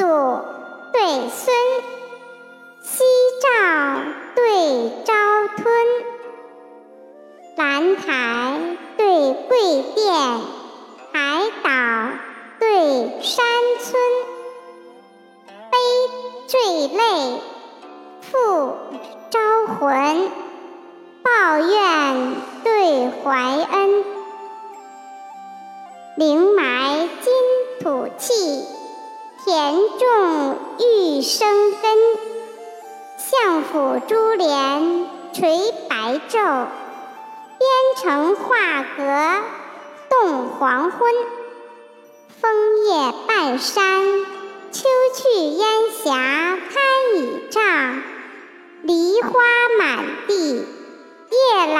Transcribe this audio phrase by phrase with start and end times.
[0.00, 0.06] 祖
[0.94, 1.54] 对孙，
[2.80, 3.04] 夕
[3.42, 3.48] 照
[4.34, 5.12] 对朝
[5.58, 5.66] 吞，
[7.54, 10.14] 兰台对桂殿，
[11.12, 11.68] 海岛
[12.58, 13.44] 对山
[13.78, 14.02] 村，
[15.70, 15.76] 悲
[16.46, 16.58] 坠
[16.96, 17.40] 泪，
[18.22, 18.76] 复
[19.28, 20.30] 招魂，
[21.22, 23.34] 抱怨对怀
[23.70, 24.04] 恩，
[26.16, 27.32] 灵埋金
[27.82, 28.79] 土气。
[29.42, 31.82] 田种玉生根，
[33.16, 36.66] 相府珠帘垂白昼，
[37.58, 37.70] 边
[38.02, 39.42] 城画阁
[40.10, 41.14] 动黄昏。
[42.38, 42.50] 枫
[42.84, 44.26] 叶半山，
[44.72, 44.82] 秋
[45.16, 45.68] 去烟
[46.04, 46.10] 霞
[46.58, 48.02] 堪倚杖，
[48.82, 49.30] 梨花
[49.78, 51.79] 满地，夜来